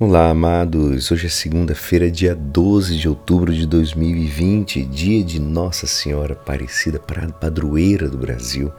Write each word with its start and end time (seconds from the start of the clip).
Olá, 0.00 0.30
amados. 0.30 1.10
Hoje 1.10 1.26
é 1.26 1.28
segunda-feira, 1.28 2.08
dia 2.08 2.32
12 2.32 2.96
de 2.96 3.08
outubro 3.08 3.52
de 3.52 3.66
2020, 3.66 4.84
dia 4.84 5.24
de 5.24 5.40
Nossa 5.40 5.88
Senhora 5.88 6.34
Aparecida, 6.34 7.00
padroeira 7.00 8.08
do 8.08 8.16
Brasil, 8.16 8.72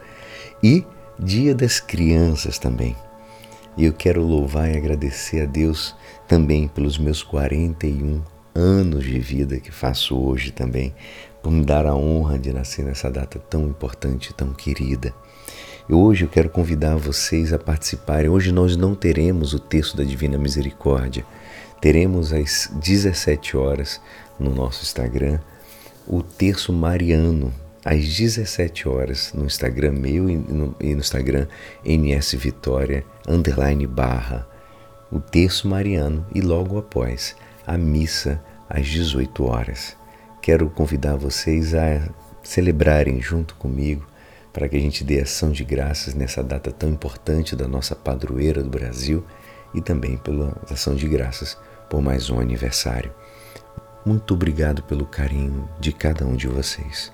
e 0.62 0.82
dia 1.18 1.54
das 1.54 1.78
crianças 1.78 2.58
também. 2.58 2.96
E 3.76 3.84
eu 3.84 3.92
quero 3.92 4.22
louvar 4.22 4.72
e 4.72 4.78
agradecer 4.78 5.42
a 5.42 5.44
Deus 5.44 5.94
também 6.26 6.66
pelos 6.68 6.96
meus 6.96 7.22
41 7.22 8.22
anos 8.54 9.04
de 9.04 9.18
vida 9.18 9.60
que 9.60 9.70
faço 9.70 10.18
hoje 10.18 10.50
também, 10.50 10.94
por 11.42 11.52
me 11.52 11.66
dar 11.66 11.84
a 11.84 11.94
honra 11.94 12.38
de 12.38 12.50
nascer 12.50 12.82
nessa 12.82 13.10
data 13.10 13.38
tão 13.38 13.68
importante, 13.68 14.32
tão 14.32 14.54
querida. 14.54 15.12
Hoje 15.88 16.24
eu 16.24 16.28
quero 16.28 16.50
convidar 16.50 16.96
vocês 16.96 17.52
a 17.52 17.58
participarem. 17.58 18.28
Hoje 18.28 18.52
nós 18.52 18.76
não 18.76 18.94
teremos 18.94 19.54
o 19.54 19.58
texto 19.58 19.96
da 19.96 20.04
Divina 20.04 20.38
Misericórdia. 20.38 21.24
Teremos 21.80 22.32
às 22.32 22.70
17 22.74 23.56
horas 23.56 24.00
no 24.38 24.54
nosso 24.54 24.82
Instagram 24.82 25.40
o 26.06 26.22
terço 26.22 26.72
mariano, 26.72 27.52
às 27.84 28.06
17 28.06 28.88
horas 28.88 29.32
no 29.34 29.46
Instagram 29.46 29.92
meu 29.92 30.28
e 30.30 30.36
no, 30.36 30.76
e 30.80 30.94
no 30.94 31.00
Instagram 31.00 31.48
NS 31.84 32.34
Vitória, 32.34 33.04
underline 33.26 33.86
barra, 33.86 34.46
o 35.10 35.18
terço 35.18 35.66
mariano 35.66 36.24
e 36.34 36.40
logo 36.40 36.78
após 36.78 37.34
a 37.66 37.76
missa 37.76 38.40
às 38.68 38.86
18 38.86 39.44
horas. 39.44 39.96
Quero 40.42 40.68
convidar 40.70 41.16
vocês 41.16 41.74
a 41.74 42.08
celebrarem 42.42 43.20
junto 43.20 43.54
comigo 43.56 44.10
para 44.52 44.68
que 44.68 44.76
a 44.76 44.80
gente 44.80 45.04
dê 45.04 45.20
ação 45.20 45.50
de 45.50 45.64
graças 45.64 46.14
nessa 46.14 46.42
data 46.42 46.70
tão 46.70 46.88
importante 46.88 47.54
da 47.54 47.68
nossa 47.68 47.94
padroeira 47.94 48.62
do 48.62 48.70
Brasil 48.70 49.24
e 49.74 49.80
também 49.80 50.16
pela 50.16 50.56
ação 50.70 50.94
de 50.94 51.08
graças 51.08 51.56
por 51.88 52.00
mais 52.02 52.30
um 52.30 52.40
aniversário. 52.40 53.12
Muito 54.04 54.34
obrigado 54.34 54.82
pelo 54.82 55.06
carinho 55.06 55.68
de 55.78 55.92
cada 55.92 56.26
um 56.26 56.34
de 56.34 56.46
vocês. 56.46 57.12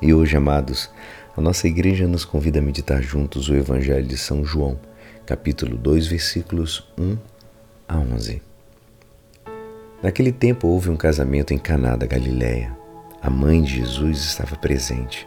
E 0.00 0.12
hoje, 0.12 0.36
amados, 0.36 0.90
a 1.36 1.40
nossa 1.40 1.66
igreja 1.66 2.06
nos 2.06 2.24
convida 2.24 2.58
a 2.58 2.62
meditar 2.62 3.02
juntos 3.02 3.48
o 3.48 3.54
Evangelho 3.54 4.06
de 4.06 4.16
São 4.16 4.44
João, 4.44 4.78
capítulo 5.24 5.76
2, 5.76 6.06
versículos 6.06 6.86
1 6.98 7.16
a 7.88 7.98
11. 7.98 8.42
Naquele 10.02 10.30
tempo 10.30 10.68
houve 10.68 10.90
um 10.90 10.96
casamento 10.96 11.54
em 11.54 11.58
Caná 11.58 11.96
da 11.96 12.06
Galiléia. 12.06 12.76
A 13.22 13.30
mãe 13.30 13.62
de 13.62 13.76
Jesus 13.76 14.18
estava 14.18 14.54
presente. 14.56 15.26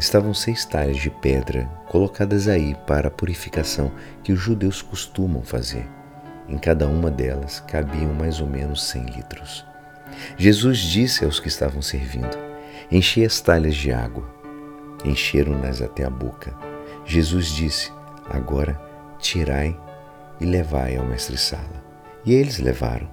estavam 0.00 0.32
seis 0.32 0.64
talhas 0.64 0.96
de 0.96 1.10
pedra 1.10 1.66
colocadas 1.86 2.48
aí 2.48 2.74
para 2.86 3.08
a 3.08 3.10
purificação 3.10 3.92
que 4.24 4.32
os 4.32 4.40
judeus 4.40 4.80
costumam 4.80 5.42
fazer. 5.42 5.86
Em 6.48 6.56
cada 6.56 6.88
uma 6.88 7.10
delas 7.10 7.60
cabiam 7.60 8.12
mais 8.14 8.40
ou 8.40 8.46
menos 8.46 8.82
cem 8.82 9.04
litros. 9.04 9.64
Jesus 10.38 10.78
disse 10.78 11.24
aos 11.24 11.38
que 11.38 11.48
estavam 11.48 11.82
servindo: 11.82 12.36
Enchei 12.90 13.26
as 13.26 13.40
talhas 13.40 13.76
de 13.76 13.92
água. 13.92 14.24
Encheram-nas 15.04 15.82
até 15.82 16.04
a 16.04 16.10
boca. 16.10 16.54
Jesus 17.04 17.48
disse: 17.48 17.92
Agora 18.28 18.80
tirai 19.18 19.78
e 20.40 20.46
levai 20.46 20.96
ao 20.96 21.04
mestre-sala. 21.04 21.84
E 22.24 22.32
eles 22.32 22.58
levaram. 22.58 23.08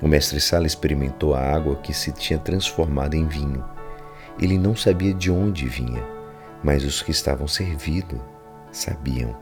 O 0.00 0.08
mestre-sala 0.08 0.66
experimentou 0.66 1.34
a 1.34 1.40
água 1.40 1.76
que 1.76 1.92
se 1.92 2.12
tinha 2.12 2.38
transformado 2.38 3.14
em 3.14 3.26
vinho. 3.26 3.62
Ele 4.40 4.58
não 4.58 4.74
sabia 4.74 5.14
de 5.14 5.30
onde 5.30 5.66
vinha, 5.66 6.02
mas 6.64 6.82
os 6.82 7.02
que 7.02 7.10
estavam 7.10 7.46
servindo 7.46 8.18
sabiam, 8.72 9.36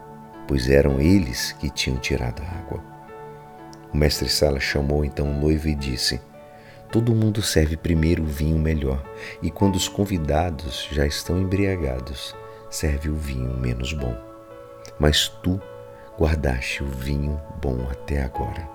pois 0.48 0.68
eram 0.68 1.00
eles 1.00 1.52
que 1.52 1.70
tinham 1.70 1.96
tirado 1.98 2.42
a 2.42 2.58
água. 2.58 2.82
O 3.94 3.96
mestre 3.96 4.28
Sala 4.28 4.58
chamou 4.58 5.04
então 5.04 5.30
o 5.30 5.40
noivo 5.40 5.68
e 5.68 5.74
disse: 5.74 6.20
Todo 6.90 7.14
mundo 7.14 7.40
serve 7.40 7.76
primeiro 7.76 8.24
o 8.24 8.26
vinho 8.26 8.58
melhor, 8.58 9.00
e 9.40 9.50
quando 9.50 9.76
os 9.76 9.88
convidados 9.88 10.88
já 10.90 11.06
estão 11.06 11.40
embriagados, 11.40 12.34
serve 12.68 13.08
o 13.08 13.14
vinho 13.14 13.56
menos 13.56 13.92
bom. 13.92 14.16
Mas 14.98 15.28
tu 15.28 15.60
guardaste 16.18 16.82
o 16.82 16.86
vinho 16.86 17.40
bom 17.60 17.86
até 17.88 18.22
agora. 18.22 18.68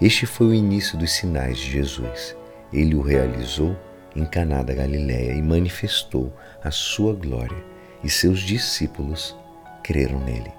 Este 0.00 0.26
foi 0.26 0.48
o 0.48 0.54
início 0.54 0.98
dos 0.98 1.12
sinais 1.12 1.58
de 1.58 1.70
Jesus. 1.70 2.36
Ele 2.72 2.94
o 2.94 3.00
realizou 3.00 3.76
em 4.14 4.24
Caná 4.24 4.62
da 4.62 4.74
Galiléia 4.74 5.32
e 5.32 5.42
manifestou 5.42 6.32
a 6.62 6.70
sua 6.70 7.14
glória, 7.14 7.56
e 8.02 8.10
seus 8.10 8.40
discípulos 8.40 9.34
creram 9.82 10.20
nele. 10.20 10.52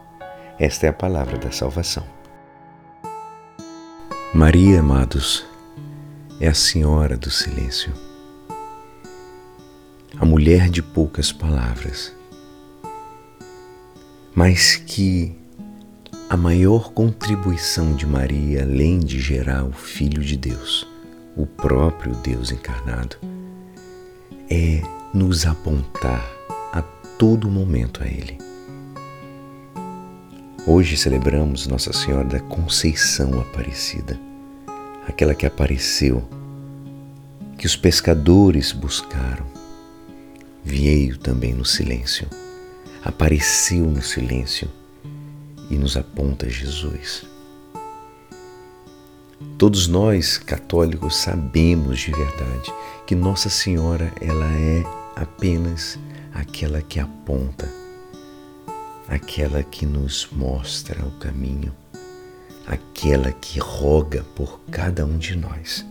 Esta 0.60 0.88
é 0.88 0.90
a 0.90 0.94
palavra 0.94 1.38
da 1.38 1.52
salvação. 1.52 2.06
Maria, 4.34 4.80
amados, 4.80 5.46
é 6.40 6.48
a 6.48 6.54
senhora 6.54 7.16
do 7.16 7.32
silêncio, 7.32 7.94
a 10.18 10.26
mulher 10.26 10.70
de 10.70 10.82
poucas 10.82 11.32
palavras, 11.32 12.14
mas 14.34 14.76
que 14.76 15.38
a 16.30 16.36
maior 16.36 16.92
contribuição 16.92 17.96
de 17.96 18.06
Maria, 18.06 18.64
além 18.64 19.00
de 19.00 19.20
gerar 19.20 19.64
o 19.64 19.72
Filho 19.72 20.22
de 20.24 20.36
Deus, 20.36 20.86
o 21.38 21.46
próprio 21.46 22.14
Deus 22.16 22.52
encarnado, 22.52 23.18
é 24.50 24.82
nos 25.14 25.46
apontar 25.46 26.24
a 26.72 26.82
todo 27.18 27.50
momento 27.50 28.04
a 28.04 28.08
Ele. 28.08 28.38
Hoje 30.68 30.98
celebramos 30.98 31.68
Nossa 31.68 31.94
Senhora 31.94 32.28
da 32.28 32.40
Conceição 32.40 33.40
Aparecida, 33.40 34.20
aquela 35.08 35.36
que 35.36 35.46
apareceu, 35.46 36.28
que 37.58 37.66
os 37.66 37.76
pescadores 37.76 38.72
buscaram, 38.72 39.46
veio 40.64 41.18
também 41.18 41.54
no 41.54 41.66
silêncio, 41.66 42.28
apareceu 43.04 43.86
no 43.86 44.02
silêncio 44.02 44.70
e 45.70 45.76
nos 45.76 45.96
aponta 45.96 46.50
Jesus. 46.50 47.35
Todos 49.58 49.88
nós, 49.88 50.38
católicos, 50.38 51.16
sabemos 51.16 52.00
de 52.00 52.12
verdade 52.12 52.74
que 53.08 53.16
Nossa 53.16 53.50
Senhora 53.50 54.12
ela 54.20 54.52
é 54.54 54.84
apenas 55.16 55.98
aquela 56.34 56.82
que 56.82 57.00
aponta, 57.00 57.72
aquela 59.08 59.64
que 59.64 59.86
nos 59.86 60.28
mostra 60.32 61.06
o 61.06 61.12
caminho, 61.12 61.74
aquela 62.68 63.32
que 63.32 63.60
roga 63.60 64.24
por 64.36 64.60
cada 64.70 65.06
um 65.06 65.18
de 65.18 65.38
nós, 65.38 65.86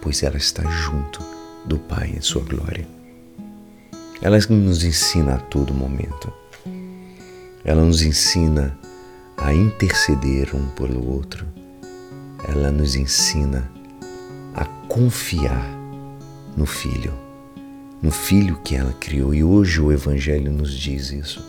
pois 0.00 0.22
ela 0.22 0.38
está 0.38 0.62
junto 0.70 1.22
do 1.66 1.78
Pai 1.78 2.14
em 2.16 2.20
sua 2.20 2.42
glória. 2.42 2.88
Ela 4.22 4.38
nos 4.48 4.84
ensina 4.84 5.34
a 5.34 5.38
todo 5.38 5.72
momento. 5.72 6.32
Ela 7.64 7.82
nos 7.82 8.02
ensina 8.02 8.78
a 9.36 9.54
interceder 9.54 10.54
um 10.54 10.66
pelo 10.68 11.10
outro. 11.10 11.46
Ela 12.44 12.70
nos 12.70 12.94
ensina 12.96 13.70
a 14.54 14.64
confiar 14.88 15.68
no 16.56 16.66
Filho 16.66 17.30
no 18.02 18.10
filho 18.10 18.58
que 18.64 18.74
ela 18.74 18.92
criou. 18.94 19.34
E 19.34 19.44
hoje 19.44 19.80
o 19.80 19.92
Evangelho 19.92 20.50
nos 20.50 20.72
diz 20.72 21.10
isso. 21.10 21.44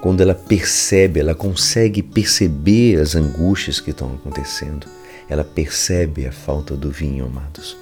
Quando 0.00 0.20
ela 0.20 0.34
percebe, 0.34 1.20
ela 1.20 1.34
consegue 1.34 2.02
perceber 2.02 3.00
as 3.00 3.16
angústias 3.16 3.80
que 3.80 3.90
estão 3.90 4.14
acontecendo, 4.14 4.86
ela 5.28 5.42
percebe 5.42 6.26
a 6.26 6.32
falta 6.32 6.76
do 6.76 6.90
vinho, 6.90 7.26
amados, 7.26 7.76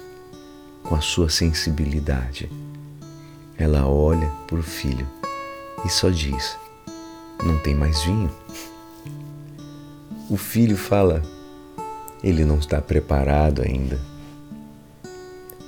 com 0.83 0.95
a 0.95 1.01
sua 1.01 1.29
sensibilidade. 1.29 2.49
Ela 3.57 3.87
olha 3.87 4.27
para 4.47 4.57
o 4.57 4.63
filho 4.63 5.07
e 5.85 5.89
só 5.89 6.09
diz: 6.09 6.57
Não 7.43 7.57
tem 7.59 7.75
mais 7.75 8.03
vinho. 8.03 8.31
O 10.29 10.37
filho 10.37 10.75
fala: 10.75 11.21
Ele 12.27 12.43
não 12.43 12.57
está 12.57 12.81
preparado 12.81 13.61
ainda. 13.61 13.99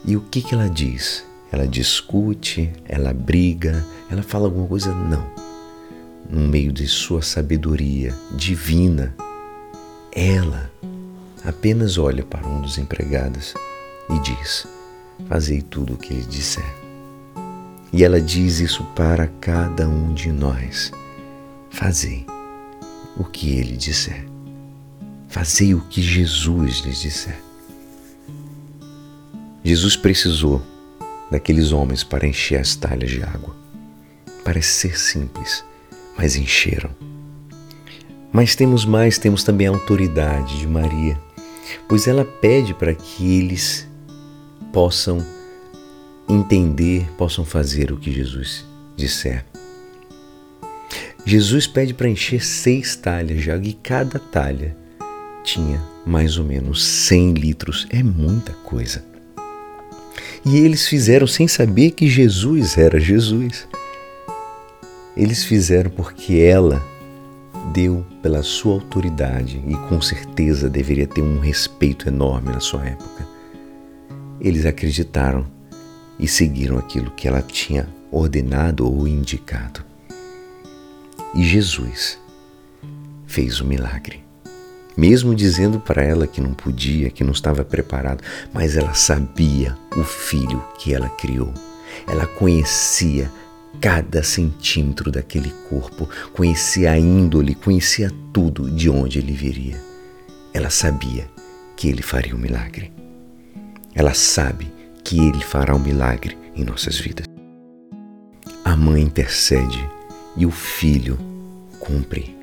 E 0.06 0.16
o 0.16 0.22
que, 0.22 0.42
que 0.42 0.54
ela 0.54 0.70
diz? 0.70 1.24
ela 1.52 1.68
discute, 1.68 2.72
ela 2.86 3.14
briga, 3.14 3.86
ela 4.10 4.22
fala 4.22 4.46
alguma 4.46 4.68
coisa? 4.68 4.94
Não. 4.94 5.28
No 6.30 6.48
meio 6.48 6.72
de 6.72 6.88
sua 6.88 7.22
sabedoria 7.22 8.14
divina, 8.36 9.16
ela 10.12 10.72
apenas 11.44 11.98
olha 11.98 12.24
para 12.24 12.48
um 12.48 12.62
dos 12.62 12.78
empregados 12.78 13.56
e 14.10 14.20
diz: 14.20 14.68
fazei 15.28 15.62
tudo 15.62 15.94
o 15.94 15.98
que 15.98 16.14
ele 16.14 16.26
disser. 16.26 16.76
E 17.92 18.04
ela 18.04 18.22
diz 18.22 18.60
isso 18.60 18.84
para 18.96 19.28
cada 19.42 19.88
um 19.88 20.14
de 20.14 20.32
nós: 20.32 20.92
fazei 21.72 22.28
o 23.18 23.24
que 23.24 23.58
ele 23.58 23.76
disser. 23.76 24.24
Fazei 25.30 25.76
o 25.76 25.82
que 25.82 26.02
Jesus 26.02 26.80
lhes 26.80 27.02
disser. 27.02 27.40
Jesus 29.64 29.96
precisou 29.96 30.60
daqueles 31.30 31.72
homens 31.72 32.04
para 32.04 32.26
encher 32.26 32.60
as 32.60 32.76
talhas 32.76 33.12
de 33.12 33.22
água. 33.22 33.56
Parece 34.44 34.70
ser 34.70 35.00
simples, 35.00 35.64
mas 36.18 36.36
encheram. 36.36 36.90
Mas 38.32 38.56
temos 38.56 38.86
mais, 38.86 39.20
temos 39.20 39.44
também 39.44 39.68
a 39.68 39.70
autoridade 39.70 40.58
de 40.58 40.68
Maria, 40.68 41.16
pois 41.88 42.08
ela 42.08 42.26
pede 42.26 42.74
para 42.74 42.96
que 42.96 43.38
eles 43.38 43.88
possam 44.74 45.24
entender, 46.28 47.08
possam 47.18 47.46
fazer 47.46 47.92
o 47.92 47.98
que 47.98 48.12
Jesus 48.12 48.66
disser. 48.96 49.46
Jesus 51.24 51.68
pede 51.68 51.94
para 51.94 52.10
encher 52.10 52.44
seis 52.44 52.96
talhas 52.96 53.44
de 53.44 53.52
água 53.52 53.68
e 53.68 53.74
cada 53.74 54.18
talha 54.18 54.76
tinha 55.44 55.82
mais 56.06 56.38
ou 56.38 56.46
menos 56.46 56.84
100 56.84 57.34
litros. 57.34 57.88
É 57.90 58.02
muita 58.02 58.54
coisa. 58.54 59.04
E 60.46 60.58
eles 60.58 60.88
fizeram 60.88 61.28
sem 61.28 61.48
saber 61.48 61.92
que 61.92 62.08
Jesus 62.08 62.78
era 62.78 63.00
Jesus. 63.00 63.68
Eles 65.16 65.44
fizeram 65.44 65.90
porque 65.92 66.36
ela 66.36 66.84
deu 67.74 68.06
pela 68.22 68.42
sua 68.42 68.74
autoridade 68.74 69.62
e 69.68 69.76
com 69.88 70.02
certeza 70.02 70.70
deveria 70.70 71.06
ter 71.06 71.22
um 71.22 71.40
respeito 71.40 72.08
enorme 72.08 72.52
na 72.52 72.60
sua 72.60 72.86
época. 72.86 73.28
Eles 74.40 74.66
acreditaram 74.66 75.46
e 76.18 76.28
seguiram 76.28 76.78
aquilo 76.78 77.12
que 77.12 77.28
ela 77.28 77.42
tinha 77.42 77.88
ordenado 78.12 78.88
ou 78.88 79.08
indicado. 79.08 79.84
E 81.36 81.44
Jesus 81.44 82.18
fez 83.28 83.60
o 83.62 83.66
milagre. 83.66 84.29
Mesmo 85.00 85.34
dizendo 85.34 85.80
para 85.80 86.04
ela 86.04 86.28
que 86.28 86.42
não 86.42 86.54
podia, 86.54 87.10
que 87.10 87.24
não 87.24 87.32
estava 87.32 87.64
preparado, 87.64 88.22
mas 88.54 88.76
ela 88.76 88.94
sabia 88.94 89.74
o 89.96 90.04
filho 90.04 90.62
que 90.78 90.94
ela 90.94 91.08
criou. 91.08 91.54
Ela 92.06 92.26
conhecia 92.26 93.32
cada 93.80 94.22
centímetro 94.22 95.10
daquele 95.10 95.52
corpo, 95.70 96.10
conhecia 96.34 96.92
a 96.92 97.00
índole, 97.00 97.56
conhecia 97.56 98.12
tudo 98.34 98.70
de 98.70 98.90
onde 98.90 99.20
ele 99.20 99.32
viria. 99.32 99.82
Ela 100.54 100.70
sabia 100.70 101.30
que 101.78 101.88
ele 101.88 102.02
faria 102.02 102.36
um 102.36 102.40
milagre. 102.40 102.92
Ela 103.96 104.14
sabe 104.14 104.70
que 105.02 105.18
ele 105.18 105.42
fará 105.42 105.74
um 105.74 105.80
milagre 105.80 106.38
em 106.54 106.66
nossas 106.66 107.00
vidas. 107.00 107.26
A 108.66 108.76
mãe 108.76 109.02
intercede 109.02 109.82
e 110.36 110.46
o 110.46 110.52
filho 110.52 111.18
cumpre. 111.80 112.39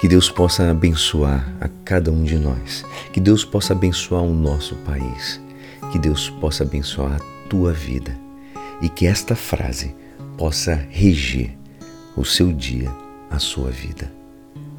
Que 0.00 0.08
Deus 0.08 0.30
possa 0.30 0.70
abençoar 0.70 1.46
a 1.60 1.68
cada 1.84 2.10
um 2.10 2.24
de 2.24 2.38
nós. 2.38 2.84
Que 3.12 3.20
Deus 3.20 3.44
possa 3.44 3.74
abençoar 3.74 4.22
o 4.22 4.32
nosso 4.32 4.74
país. 4.76 5.40
Que 5.92 5.98
Deus 5.98 6.30
possa 6.30 6.64
abençoar 6.64 7.16
a 7.16 7.48
tua 7.48 7.72
vida 7.72 8.16
e 8.80 8.88
que 8.88 9.06
esta 9.06 9.36
frase 9.36 9.94
possa 10.38 10.74
reger 10.90 11.56
o 12.16 12.24
seu 12.24 12.52
dia, 12.52 12.90
a 13.30 13.38
sua 13.38 13.70
vida. 13.70 14.10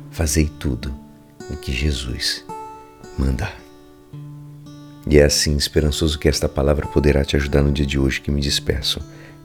Fazei 0.10 0.50
tudo 0.60 0.94
o 1.50 1.56
que 1.56 1.72
Jesus 1.72 2.44
mandar. 3.18 3.56
E 5.08 5.20
é 5.20 5.24
assim, 5.24 5.56
esperançoso, 5.56 6.18
que 6.18 6.30
esta 6.30 6.50
palavra 6.50 6.88
poderá 6.88 7.24
te 7.24 7.36
ajudar 7.36 7.62
no 7.62 7.72
dia 7.72 7.86
de 7.86 8.00
hoje 8.00 8.22
que 8.22 8.32
me 8.32 8.42
despeço. 8.42 9.00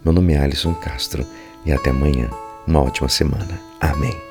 Meu 0.04 0.12
nome 0.12 0.34
é 0.34 0.38
Alisson 0.38 0.74
Castro 0.74 1.26
e 1.64 1.72
até 1.72 1.90
amanhã. 1.90 2.30
Uma 2.66 2.82
ótima 2.82 3.08
semana. 3.08 3.60
Amém. 3.80 4.25